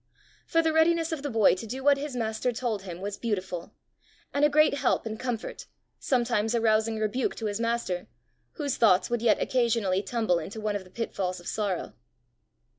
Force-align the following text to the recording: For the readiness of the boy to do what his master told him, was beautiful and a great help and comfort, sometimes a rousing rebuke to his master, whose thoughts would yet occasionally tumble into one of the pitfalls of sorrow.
For 0.47 0.63
the 0.63 0.73
readiness 0.73 1.11
of 1.11 1.21
the 1.21 1.29
boy 1.29 1.53
to 1.53 1.67
do 1.67 1.83
what 1.83 1.99
his 1.99 2.15
master 2.15 2.51
told 2.51 2.81
him, 2.81 3.01
was 3.01 3.17
beautiful 3.17 3.71
and 4.33 4.43
a 4.43 4.49
great 4.49 4.73
help 4.73 5.05
and 5.05 5.19
comfort, 5.19 5.67
sometimes 5.99 6.55
a 6.55 6.59
rousing 6.59 6.97
rebuke 6.97 7.35
to 7.35 7.45
his 7.45 7.59
master, 7.59 8.07
whose 8.53 8.77
thoughts 8.77 9.11
would 9.11 9.21
yet 9.21 9.39
occasionally 9.39 10.01
tumble 10.01 10.39
into 10.39 10.59
one 10.59 10.75
of 10.75 10.85
the 10.85 10.89
pitfalls 10.89 11.39
of 11.39 11.45
sorrow. 11.45 11.93